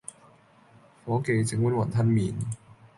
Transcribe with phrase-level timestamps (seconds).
[1.05, 2.33] 伙記，整碗雲吞麵